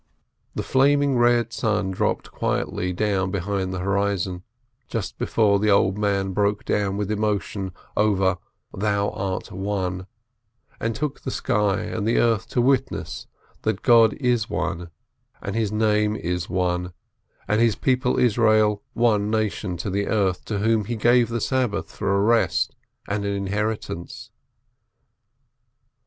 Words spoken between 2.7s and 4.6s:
down behind the horizon